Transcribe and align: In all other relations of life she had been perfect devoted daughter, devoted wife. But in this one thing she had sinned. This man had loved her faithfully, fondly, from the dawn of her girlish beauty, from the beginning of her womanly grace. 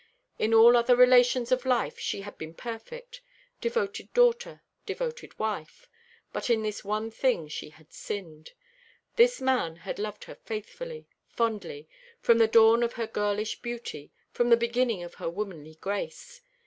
In 0.39 0.51
all 0.51 0.75
other 0.75 0.95
relations 0.95 1.51
of 1.51 1.63
life 1.63 1.99
she 1.99 2.21
had 2.21 2.35
been 2.35 2.55
perfect 2.55 3.21
devoted 3.61 4.11
daughter, 4.15 4.63
devoted 4.87 5.37
wife. 5.37 5.87
But 6.33 6.49
in 6.49 6.63
this 6.63 6.83
one 6.83 7.11
thing 7.11 7.47
she 7.49 7.69
had 7.69 7.93
sinned. 7.93 8.53
This 9.15 9.39
man 9.39 9.75
had 9.75 9.99
loved 9.99 10.23
her 10.23 10.33
faithfully, 10.33 11.05
fondly, 11.27 11.87
from 12.19 12.39
the 12.39 12.47
dawn 12.47 12.81
of 12.81 12.93
her 12.93 13.05
girlish 13.05 13.61
beauty, 13.61 14.11
from 14.31 14.49
the 14.49 14.57
beginning 14.57 15.03
of 15.03 15.13
her 15.21 15.29
womanly 15.29 15.75
grace. 15.75 16.41